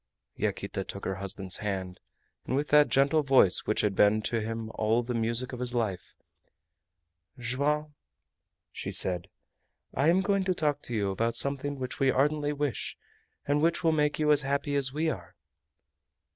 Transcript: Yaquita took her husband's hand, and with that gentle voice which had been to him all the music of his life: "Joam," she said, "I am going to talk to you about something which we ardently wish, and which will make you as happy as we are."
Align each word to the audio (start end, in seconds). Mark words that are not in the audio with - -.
Yaquita 0.35 0.83
took 0.83 1.05
her 1.05 1.13
husband's 1.13 1.57
hand, 1.57 1.99
and 2.47 2.55
with 2.55 2.69
that 2.69 2.89
gentle 2.89 3.21
voice 3.21 3.67
which 3.67 3.81
had 3.81 3.95
been 3.95 4.19
to 4.19 4.41
him 4.41 4.71
all 4.73 5.03
the 5.03 5.13
music 5.13 5.53
of 5.53 5.59
his 5.59 5.75
life: 5.75 6.15
"Joam," 7.37 7.93
she 8.71 8.89
said, 8.89 9.29
"I 9.93 10.07
am 10.07 10.21
going 10.21 10.43
to 10.45 10.55
talk 10.55 10.81
to 10.85 10.95
you 10.95 11.11
about 11.11 11.35
something 11.35 11.77
which 11.77 11.99
we 11.99 12.09
ardently 12.09 12.51
wish, 12.51 12.97
and 13.45 13.61
which 13.61 13.83
will 13.83 13.91
make 13.91 14.17
you 14.17 14.31
as 14.31 14.41
happy 14.41 14.75
as 14.75 14.91
we 14.91 15.07
are." 15.07 15.35